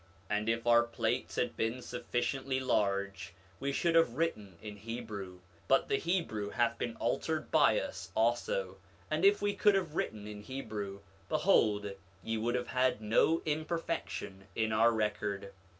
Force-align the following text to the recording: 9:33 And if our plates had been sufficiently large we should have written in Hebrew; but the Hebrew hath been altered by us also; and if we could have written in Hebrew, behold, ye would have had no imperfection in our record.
9:33 0.31 0.37
And 0.39 0.49
if 0.49 0.65
our 0.65 0.81
plates 0.81 1.35
had 1.35 1.55
been 1.55 1.79
sufficiently 1.83 2.59
large 2.59 3.35
we 3.59 3.71
should 3.71 3.93
have 3.93 4.15
written 4.15 4.57
in 4.59 4.77
Hebrew; 4.77 5.41
but 5.67 5.89
the 5.89 5.97
Hebrew 5.97 6.49
hath 6.49 6.79
been 6.79 6.95
altered 6.95 7.51
by 7.51 7.79
us 7.79 8.11
also; 8.15 8.79
and 9.11 9.23
if 9.23 9.43
we 9.43 9.53
could 9.53 9.75
have 9.75 9.93
written 9.93 10.25
in 10.25 10.41
Hebrew, 10.41 11.01
behold, 11.29 11.93
ye 12.23 12.35
would 12.35 12.55
have 12.55 12.69
had 12.69 12.99
no 12.99 13.43
imperfection 13.45 14.47
in 14.55 14.71
our 14.73 14.91
record. 14.91 15.51